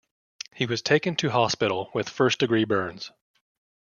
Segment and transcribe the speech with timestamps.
[0.55, 3.11] He was taken to hospital with first degree burns.